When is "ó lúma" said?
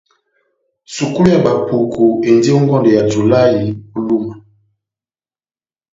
3.95-4.33